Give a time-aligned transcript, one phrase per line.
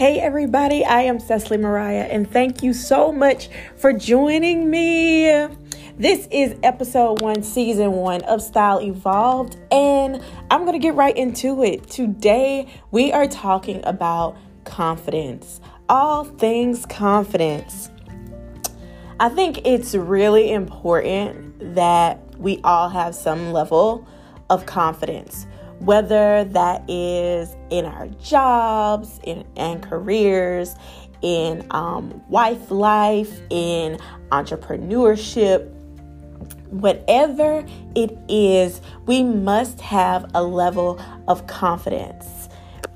[0.00, 5.26] Hey, everybody, I am Cecily Mariah, and thank you so much for joining me.
[5.98, 11.62] This is episode one, season one of Style Evolved, and I'm to get right into
[11.62, 11.90] it.
[11.90, 15.60] Today, we are talking about confidence,
[15.90, 17.90] all things confidence.
[19.20, 24.08] I think it's really important that we all have some level
[24.48, 25.46] of confidence
[25.80, 30.76] whether that is in our jobs in, and careers,
[31.22, 33.98] in um, wife life, in
[34.30, 35.68] entrepreneurship,
[36.70, 42.48] whatever it is, we must have a level of confidence.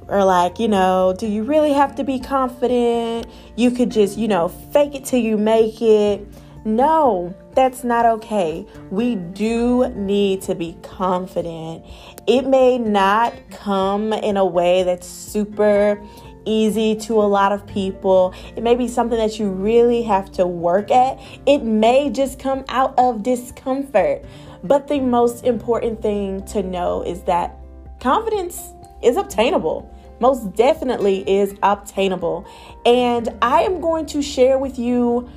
[0.07, 3.27] Or, like, you know, do you really have to be confident?
[3.57, 6.27] You could just, you know, fake it till you make it.
[6.65, 8.67] No, that's not okay.
[8.91, 11.85] We do need to be confident.
[12.27, 16.03] It may not come in a way that's super
[16.47, 18.35] easy to a lot of people.
[18.57, 21.19] It may be something that you really have to work at.
[21.47, 24.25] It may just come out of discomfort.
[24.63, 27.57] But the most important thing to know is that
[28.01, 29.91] confidence is obtainable.
[30.21, 32.47] Most definitely is obtainable.
[32.87, 35.29] And I am going to share with you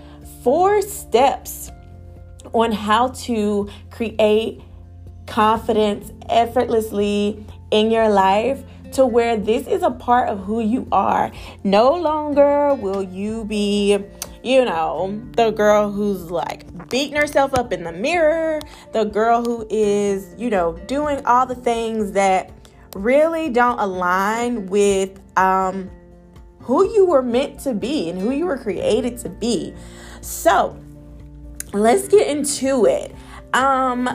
[0.48, 1.70] four steps
[2.53, 4.62] on how to create
[5.26, 11.30] confidence effortlessly in your life to where this is a part of who you are.
[11.66, 13.98] No longer will you be,
[14.42, 18.62] you know, the girl who's like beating herself up in the mirror,
[18.94, 22.53] the girl who is, you know, doing all the things that
[22.95, 25.92] really don't align with um
[26.62, 29.73] who you were meant to be and who you were created to be.
[30.28, 30.78] So,
[31.72, 33.16] let's get into it.
[33.53, 34.09] Um,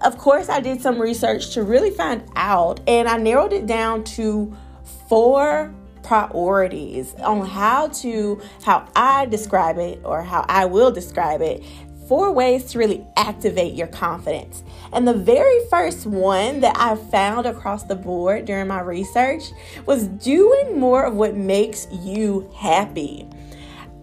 [0.00, 4.02] of course, I did some research to really find out, and I narrowed it down
[4.04, 4.56] to
[5.10, 11.62] four priorities on how to how I describe it or how I will describe it
[12.08, 14.62] four ways to really activate your confidence.
[14.94, 19.42] And the very first one that I found across the board during my research
[19.84, 23.28] was doing more of what makes you happy.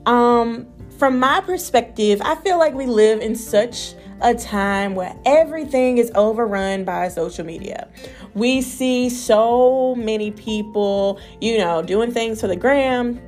[0.05, 0.72] Um
[1.03, 6.09] from my perspective, I feel like we live in such a time where everything is
[6.15, 7.89] overrun by social media.
[8.35, 13.19] We see so many people, you know, doing things for the gram.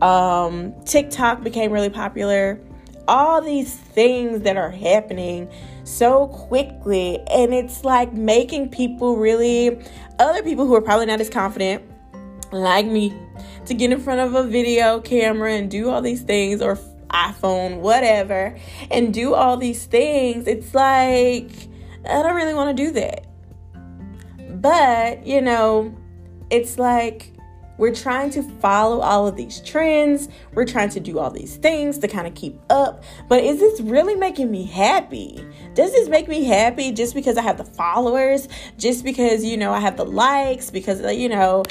[0.00, 2.58] Um, TikTok became really popular.
[3.08, 5.50] All these things that are happening
[5.84, 9.84] so quickly, and it's like making people really,
[10.18, 11.84] other people who are probably not as confident,
[12.52, 13.14] like me,
[13.66, 16.78] to get in front of a video camera and do all these things or
[17.10, 18.56] iPhone, whatever,
[18.90, 21.50] and do all these things, it's like,
[22.08, 23.26] I don't really want to do that.
[24.60, 25.94] But, you know,
[26.50, 27.32] it's like
[27.78, 30.28] we're trying to follow all of these trends.
[30.52, 33.04] We're trying to do all these things to kind of keep up.
[33.28, 35.46] But is this really making me happy?
[35.74, 38.48] Does this make me happy just because I have the followers?
[38.78, 40.70] Just because, you know, I have the likes?
[40.70, 41.62] Because, uh, you know,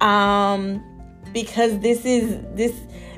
[0.00, 0.82] um,
[1.32, 2.74] because this is this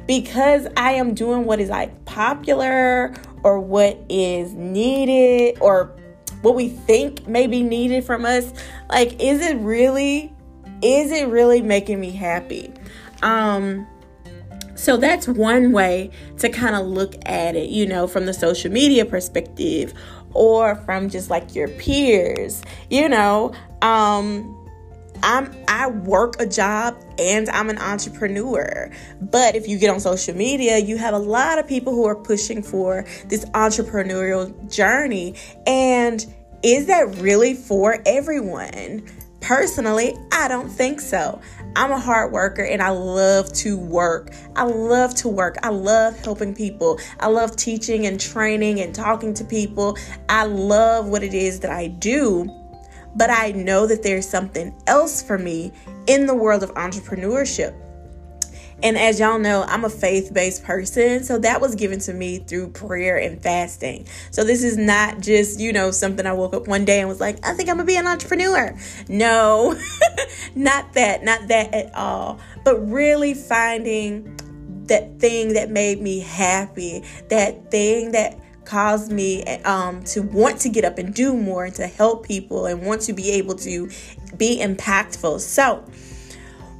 [0.09, 5.95] because I am doing what is like popular or what is needed or
[6.43, 8.53] what we think may be needed from us
[8.91, 10.33] like is it really
[10.83, 12.73] is it really making me happy?
[13.23, 13.87] Um
[14.75, 18.73] so that's one way to kind of look at it you know from the social
[18.73, 19.93] media perspective
[20.33, 23.53] or from just like your peers you know?
[23.83, 24.58] Um
[25.23, 28.91] I'm I work a job and I'm an entrepreneur.
[29.21, 32.17] But if you get on social media, you have a lot of people who are
[32.17, 35.35] pushing for this entrepreneurial journey
[35.67, 36.25] and
[36.63, 39.07] is that really for everyone?
[39.41, 41.41] Personally, I don't think so.
[41.77, 44.33] I'm a hard worker and I love to work.
[44.57, 45.57] I love to work.
[45.63, 46.99] I love helping people.
[47.21, 49.97] I love teaching and training and talking to people.
[50.29, 52.51] I love what it is that I do
[53.19, 55.73] but I know that there's something else for me
[56.07, 57.75] in the world of entrepreneurship.
[58.81, 61.25] And as y'all know, I'm a faith based person.
[61.25, 64.07] So that was given to me through prayer and fasting.
[64.31, 67.21] So this is not just, you know, something I woke up one day and was
[67.21, 68.77] like, I think I'm going to be an entrepreneur.
[69.09, 69.77] No,
[70.55, 72.39] not that, not that at all.
[72.63, 74.37] But really finding
[74.87, 78.39] that thing that made me happy, that thing that
[78.69, 82.67] caused me um, to want to get up and do more and to help people
[82.67, 83.91] and want to be able to
[84.37, 85.41] be impactful.
[85.41, 85.85] So,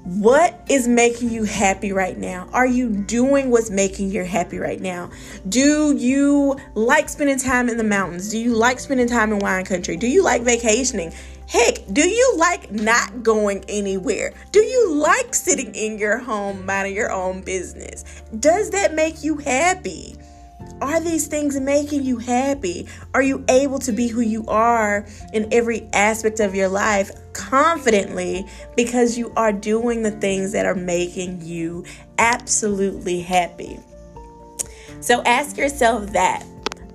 [0.05, 2.49] what is making you happy right now?
[2.53, 5.11] Are you doing what's making you happy right now?
[5.49, 8.31] Do you like spending time in the mountains?
[8.31, 9.97] Do you like spending time in wine country?
[9.97, 11.13] Do you like vacationing?
[11.49, 14.35] Heck, do you like not going anywhere?
[14.53, 18.05] Do you like sitting in your home minding your own business?
[18.39, 20.18] Does that make you happy?
[20.81, 22.87] Are these things making you happy?
[23.15, 28.47] Are you able to be who you are in every aspect of your life confidently
[28.77, 31.85] because you are doing the things that are making you
[32.19, 33.79] absolutely happy?
[35.01, 36.45] So ask yourself that.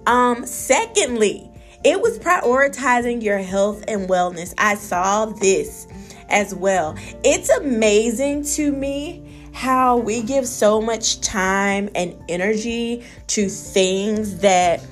[0.08, 1.50] Um secondly,
[1.84, 4.54] it was prioritizing your health and wellness.
[4.58, 5.88] I saw this
[6.30, 6.96] as well.
[7.24, 9.23] It's amazing to me
[9.54, 14.86] how we give so much time and energy to things that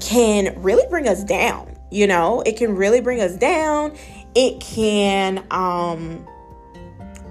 [0.00, 1.76] can really bring us down.
[1.90, 3.94] You know, it can really bring us down.
[4.34, 6.26] It can um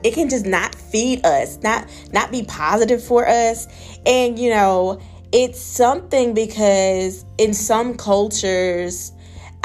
[0.03, 3.67] it can just not feed us, not not be positive for us.
[4.05, 5.01] And you know,
[5.31, 9.11] it's something because in some cultures,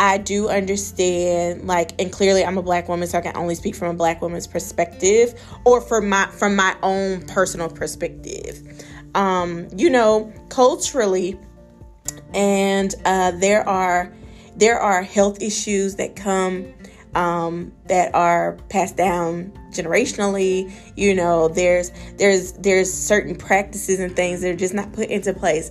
[0.00, 3.74] I do understand, like, and clearly I'm a black woman, so I can only speak
[3.76, 8.82] from a black woman's perspective or from my from my own personal perspective.
[9.14, 11.38] Um, you know, culturally,
[12.32, 14.10] and uh, there are
[14.56, 16.72] there are health issues that come
[17.14, 24.40] um, that are passed down generationally you know there's there's there's certain practices and things
[24.40, 25.70] that are just not put into place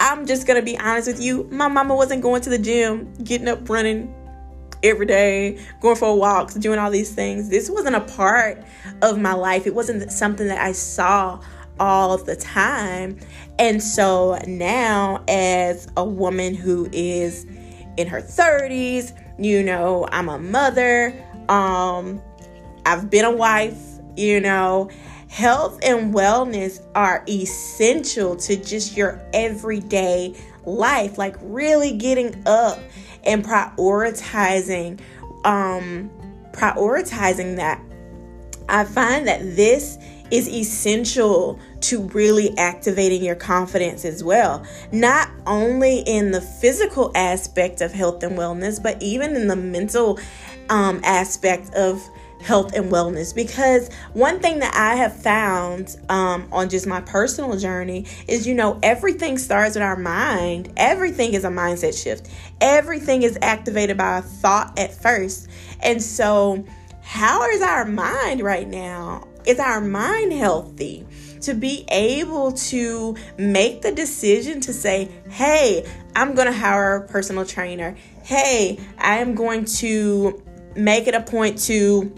[0.00, 1.44] i'm just gonna be honest with you.
[1.50, 4.14] My mama wasn't going to the gym getting up running
[4.82, 7.48] every day going for walks doing all these things.
[7.48, 8.62] This wasn't a part
[9.02, 9.66] of my life.
[9.66, 11.40] It wasn't something that i saw
[11.80, 13.18] all the time.
[13.58, 17.44] And so now as a woman who is
[17.96, 21.14] in her 30s you know i'm a mother.
[21.48, 22.22] Um
[22.86, 23.78] I've been a wife,
[24.16, 24.88] you know.
[25.28, 30.34] Health and wellness are essential to just your everyday
[30.64, 32.78] life, like really getting up
[33.24, 35.00] and prioritizing
[35.44, 36.10] um
[36.52, 37.80] prioritizing that.
[38.68, 39.98] I find that this
[40.30, 44.66] is essential to really activating your confidence as well.
[44.92, 50.18] Not only in the physical aspect of health and wellness, but even in the mental
[50.68, 52.02] um, aspect of
[52.40, 57.56] health and wellness because one thing that I have found um, on just my personal
[57.58, 62.28] journey is you know, everything starts in our mind, everything is a mindset shift,
[62.60, 65.48] everything is activated by a thought at first.
[65.80, 66.64] And so,
[67.02, 69.26] how is our mind right now?
[69.46, 71.06] Is our mind healthy?
[71.42, 77.08] To be able to make the decision to say, hey, I'm going to hire a
[77.08, 77.96] personal trainer.
[78.24, 80.42] Hey, I am going to
[80.74, 82.12] make it a point to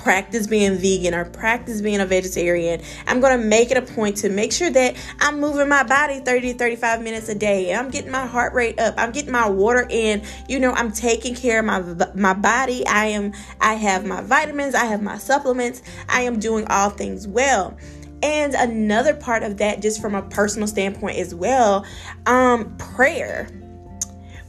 [0.00, 2.80] practice being vegan or practice being a vegetarian.
[3.06, 6.20] I'm going to make it a point to make sure that I'm moving my body
[6.20, 7.74] 30 to 35 minutes a day.
[7.74, 8.94] I'm getting my heart rate up.
[8.96, 10.22] I'm getting my water in.
[10.48, 11.80] You know, I'm taking care of my
[12.14, 12.86] my body.
[12.86, 15.82] I am I have my vitamins, I have my supplements.
[16.08, 17.76] I am doing all things well.
[18.22, 21.86] And another part of that just from a personal standpoint as well,
[22.26, 23.48] um prayer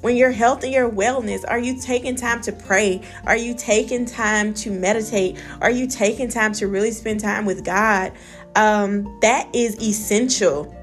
[0.02, 3.02] when your health and your wellness, are you taking time to pray?
[3.26, 5.42] Are you taking time to meditate?
[5.62, 8.12] Are you taking time to really spend time with God?
[8.56, 10.76] Um, that is essential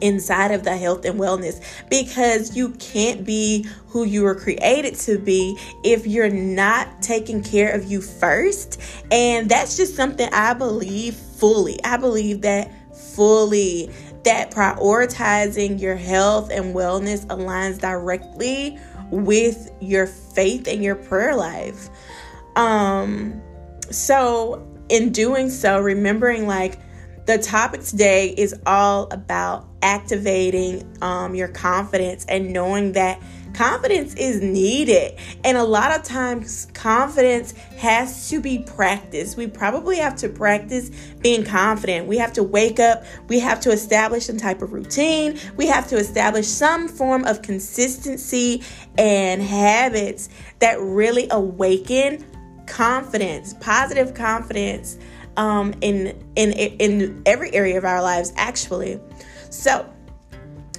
[0.00, 5.18] inside of the health and wellness because you can't be who you were created to
[5.18, 8.80] be if you're not taking care of you first.
[9.10, 11.82] And that's just something I believe fully.
[11.84, 13.90] I believe that fully
[14.24, 18.78] that prioritizing your health and wellness aligns directly
[19.10, 21.88] with your faith and your prayer life.
[22.56, 23.42] Um
[23.90, 26.78] so in doing so remembering like
[27.26, 33.22] the topic today is all about activating um, your confidence and knowing that
[33.54, 35.18] confidence is needed.
[35.44, 39.36] And a lot of times, confidence has to be practiced.
[39.36, 40.90] We probably have to practice
[41.20, 42.06] being confident.
[42.06, 45.88] We have to wake up, we have to establish some type of routine, we have
[45.88, 48.62] to establish some form of consistency
[48.98, 50.28] and habits
[50.58, 52.24] that really awaken
[52.66, 54.98] confidence, positive confidence
[55.36, 59.00] um, in in in every area of our lives actually.
[59.50, 59.88] So,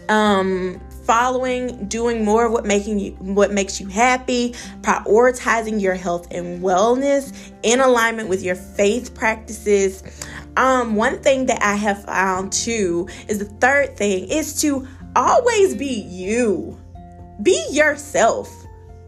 [0.10, 6.28] um, following, doing more of what making you what makes you happy, prioritizing your health
[6.32, 10.04] and wellness in alignment with your faith practices.
[10.56, 15.76] Um, one thing that I have found too is the third thing is to always
[15.76, 16.80] be you.
[17.42, 18.50] Be yourself.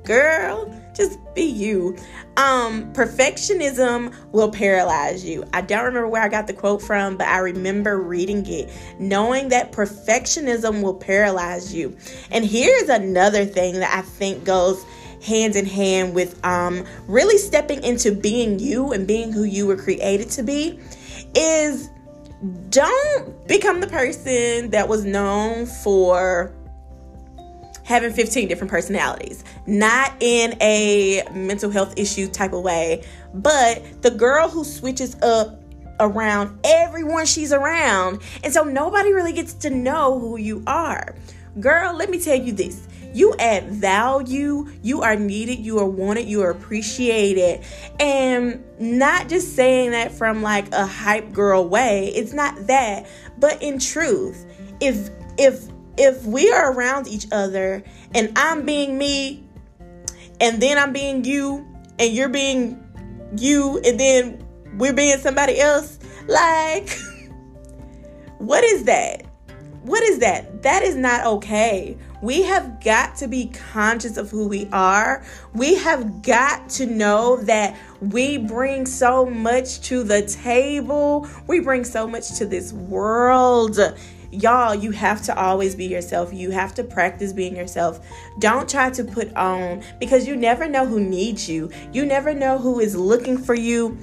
[0.04, 1.96] Girl, just be you.
[2.38, 5.44] Um, perfectionism will paralyze you.
[5.54, 9.50] I don't remember where I got the quote from, but I remember reading it, knowing
[9.50, 11.96] that perfectionism will paralyze you.
[12.32, 14.84] And here's another thing that I think goes
[15.22, 19.78] hand in hand with um, really stepping into being you and being who you were
[19.78, 20.80] created to be
[21.36, 21.90] is
[22.70, 26.55] don't become the person that was known for
[27.86, 29.44] having 15 different personalities.
[29.66, 35.62] Not in a mental health issue type of way, but the girl who switches up
[36.00, 38.22] around everyone she's around.
[38.44, 41.16] And so nobody really gets to know who you are.
[41.60, 42.88] Girl, let me tell you this.
[43.14, 47.64] You add value, you are needed, you are wanted, you are appreciated.
[47.98, 52.12] And not just saying that from like a hype girl way.
[52.14, 54.46] It's not that, but in truth,
[54.82, 57.84] if if if we are around each other
[58.14, 59.44] and I'm being me
[60.40, 61.66] and then I'm being you
[62.00, 62.82] and you're being
[63.38, 64.46] you and then
[64.78, 66.90] we're being somebody else, like
[68.38, 69.26] what is that?
[69.84, 70.64] What is that?
[70.64, 71.96] That is not okay.
[72.24, 75.24] We have got to be conscious of who we are.
[75.54, 81.30] We have got to know that we bring so much to the table.
[81.46, 83.78] We bring so much to this world.
[84.36, 86.34] Y'all, you have to always be yourself.
[86.34, 88.06] You have to practice being yourself.
[88.40, 91.72] Don't try to put on because you never know who needs you.
[91.94, 93.98] You never know who is looking for you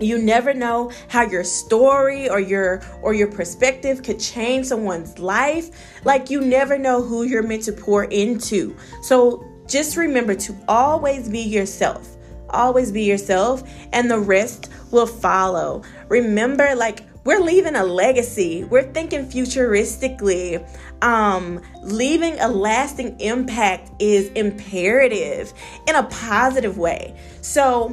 [0.00, 5.70] you never know how your story or your or your perspective could change someone's life
[6.04, 11.28] like you never know who you're meant to pour into so just remember to always
[11.28, 12.16] be yourself
[12.50, 18.64] always be yourself and the rest will follow remember like we're leaving a legacy.
[18.64, 20.66] We're thinking futuristically.
[21.04, 25.52] Um leaving a lasting impact is imperative
[25.86, 27.14] in a positive way.
[27.42, 27.90] So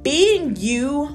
[0.00, 1.14] being you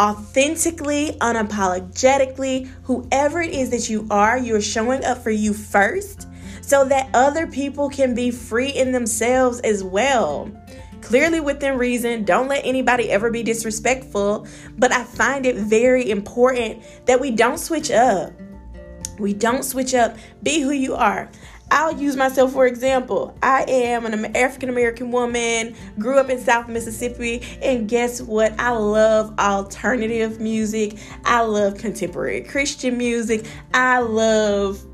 [0.00, 6.26] authentically, unapologetically, whoever it is that you are, you're showing up for you first
[6.62, 10.50] so that other people can be free in themselves as well.
[11.02, 14.46] Clearly within reason, don't let anybody ever be disrespectful,
[14.78, 18.32] but I find it very important that we don't switch up.
[19.18, 20.16] We don't switch up.
[20.42, 21.28] Be who you are.
[21.70, 23.34] I'll use myself for example.
[23.42, 28.52] I am an African American woman, grew up in South Mississippi, and guess what?
[28.60, 30.98] I love alternative music.
[31.24, 33.46] I love contemporary Christian music.
[33.72, 34.84] I love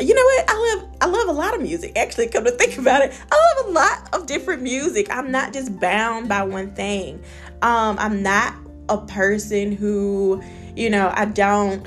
[0.00, 0.44] you know what?
[0.48, 1.96] I love I love a lot of music.
[1.96, 5.08] Actually, come to think about it, I love a lot of different music.
[5.10, 7.22] I'm not just bound by one thing.
[7.62, 8.54] Um, I'm not
[8.88, 10.42] a person who,
[10.76, 11.86] you know, I don't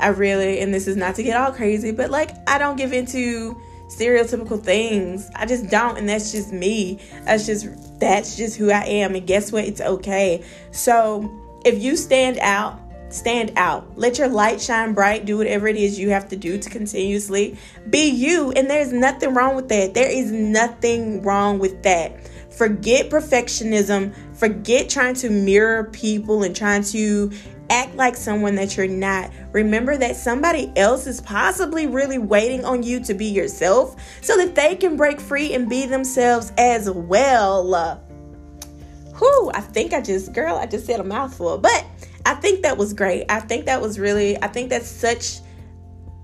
[0.00, 2.92] I really, and this is not to get all crazy, but like I don't give
[2.92, 5.28] into stereotypical things.
[5.34, 6.98] I just don't, and that's just me.
[7.24, 7.68] That's just
[8.00, 9.14] that's just who I am.
[9.14, 9.64] And guess what?
[9.64, 10.44] It's okay.
[10.70, 11.30] So
[11.64, 12.79] if you stand out,
[13.10, 13.98] stand out.
[13.98, 15.26] Let your light shine bright.
[15.26, 17.58] Do whatever it is you have to do to continuously
[17.90, 18.52] be you.
[18.52, 19.94] And there's nothing wrong with that.
[19.94, 22.26] There is nothing wrong with that.
[22.52, 24.14] Forget perfectionism.
[24.36, 27.30] Forget trying to mirror people and trying to
[27.70, 29.30] act like someone that you're not.
[29.52, 34.54] Remember that somebody else is possibly really waiting on you to be yourself so that
[34.54, 38.02] they can break free and be themselves as well.
[39.18, 41.84] Whew, I think I just, girl, I just said a mouthful, but
[42.30, 43.24] I think that was great.
[43.28, 45.40] I think that was really, I think that's such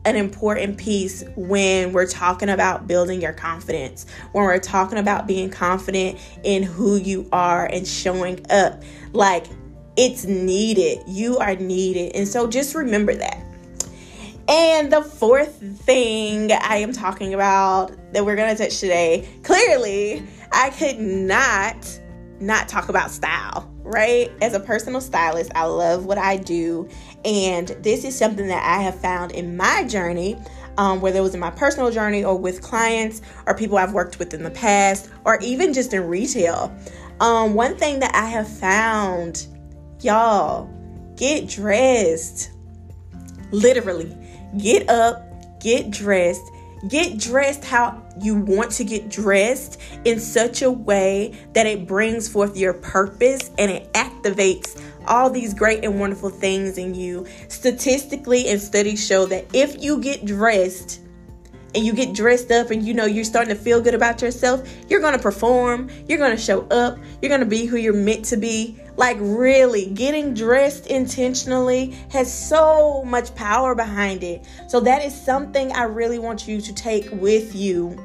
[0.05, 5.51] an important piece when we're talking about building your confidence, when we're talking about being
[5.51, 8.85] confident in who you are and showing up.
[9.15, 9.47] Like,
[9.97, 11.01] it's needed.
[11.09, 12.15] You are needed.
[12.15, 13.43] And so just remember that.
[14.47, 20.23] And the fourth thing I am talking about that we're going to touch today, clearly,
[20.53, 22.01] I could not
[22.39, 24.31] not talk about style, right?
[24.43, 26.89] As a personal stylist, I love what I do.
[27.25, 30.37] And this is something that I have found in my journey,
[30.77, 34.19] um, whether it was in my personal journey or with clients or people I've worked
[34.19, 36.77] with in the past, or even just in retail.
[37.21, 39.47] Um, one thing that I have found
[40.03, 40.69] Y'all,
[41.17, 42.51] get dressed.
[43.51, 44.15] Literally,
[44.59, 45.23] get up,
[45.61, 46.43] get dressed,
[46.89, 52.29] get dressed how you want to get dressed in such a way that it brings
[52.29, 57.27] forth your purpose and it activates all these great and wonderful things in you.
[57.49, 61.01] Statistically, and studies show that if you get dressed,
[61.77, 64.67] and you get dressed up and you know you're starting to feel good about yourself,
[64.89, 67.93] you're going to perform, you're going to show up, you're going to be who you're
[67.93, 68.81] meant to be.
[68.97, 74.47] Like, really, getting dressed intentionally has so much power behind it.
[74.69, 78.03] So, that is something I really want you to take with you.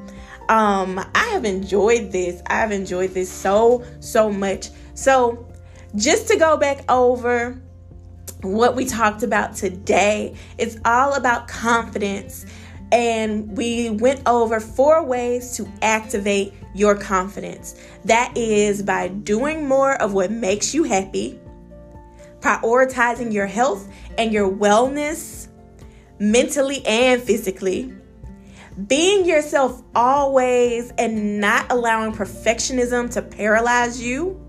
[0.50, 2.42] Um, I have enjoyed this.
[2.48, 4.68] I have enjoyed this so, so much.
[4.96, 5.48] So,
[5.96, 7.62] just to go back over
[8.42, 12.46] what we talked about today, it's all about confidence
[12.91, 17.79] and we went over four ways to activate your confidence.
[18.05, 21.39] That is by doing more of what makes you happy,
[22.39, 25.48] prioritizing your health and your wellness
[26.19, 27.93] mentally and physically,
[28.88, 34.39] being yourself always and not allowing perfectionism to paralyze you,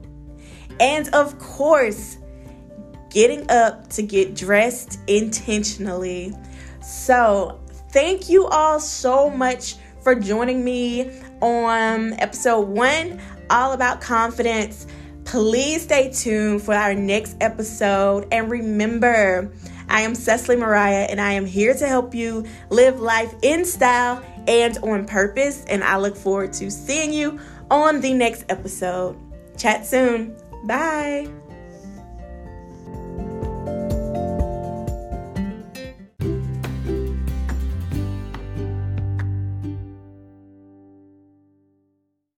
[0.81, 2.19] and of course,
[3.11, 6.35] getting up to get dressed intentionally.
[6.83, 7.62] So,
[7.93, 13.21] thank you all so much for joining me on episode one,
[13.51, 14.87] all about confidence.
[15.25, 18.27] Please stay tuned for our next episode.
[18.33, 19.53] And remember,
[19.89, 24.25] I am Cecily Mariah, and I am here to help you live life in style
[24.49, 25.65] and on purpose.
[25.69, 27.39] And I look forward to seeing you
[27.71, 29.17] on the next episode.
[29.57, 30.37] Chat soon.
[30.65, 31.31] Bye.